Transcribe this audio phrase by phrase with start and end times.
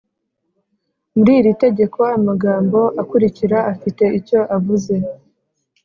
[1.15, 4.93] Muri iri tegeko amagambo akurikira afite icyo avuze